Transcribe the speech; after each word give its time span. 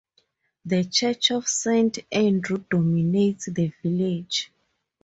The 0.65 0.83
church 0.85 1.29
of 1.29 1.47
Saint 1.47 1.99
Andrew 2.11 2.57
dominates 2.71 3.45
the 3.53 3.71
village. 3.83 4.49